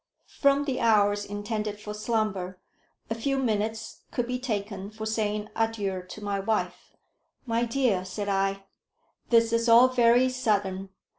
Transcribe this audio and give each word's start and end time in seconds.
From 0.39 0.65
the 0.65 0.79
hours 0.79 1.23
intended 1.25 1.79
for 1.79 1.93
slumber, 1.93 2.59
a 3.11 3.13
few 3.13 3.37
minutes 3.37 3.99
could 4.09 4.25
be 4.25 4.39
taken 4.39 4.89
for 4.89 5.05
saying 5.05 5.49
adieu 5.55 6.01
to 6.07 6.23
my 6.23 6.39
wife. 6.39 6.95
"My 7.45 7.65
dear," 7.65 8.03
said 8.03 8.27
I, 8.27 8.63
"this 9.29 9.53
is 9.53 9.69
all 9.69 9.89
very 9.89 10.27
sudden. 10.27 10.89